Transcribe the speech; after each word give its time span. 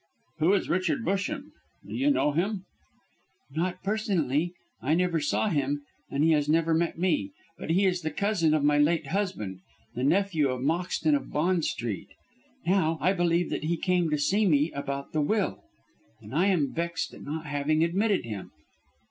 "Who 0.39 0.53
is 0.53 0.67
Richard 0.67 1.05
Busham? 1.05 1.51
Do 1.85 1.93
you 1.93 2.09
know 2.09 2.31
him?" 2.31 2.65
"Not 3.51 3.83
personally. 3.83 4.51
I 4.81 4.95
never 4.95 5.19
saw 5.19 5.47
him, 5.49 5.83
and 6.09 6.23
he 6.23 6.31
has 6.31 6.49
never 6.49 6.73
met 6.73 6.97
me. 6.97 7.33
But 7.59 7.69
he 7.69 7.85
is 7.85 8.01
the 8.01 8.09
cousin 8.09 8.55
of 8.55 8.63
my 8.63 8.79
late 8.79 9.05
husband, 9.09 9.59
the 9.93 10.03
nephew 10.03 10.49
of 10.49 10.61
Moxton 10.61 11.13
of 11.13 11.31
Bond 11.31 11.65
Street. 11.65 12.07
Now, 12.65 12.97
I 12.99 13.13
believe 13.13 13.51
that 13.51 13.65
he 13.65 13.77
came 13.77 14.09
to 14.09 14.17
see 14.17 14.47
me 14.47 14.71
about 14.71 15.11
the 15.11 15.21
will, 15.21 15.65
and 16.19 16.33
I 16.33 16.47
am 16.47 16.73
vexed 16.73 17.13
at 17.13 17.21
not 17.21 17.45
having 17.45 17.83
admitted 17.83 18.25
him." 18.25 18.49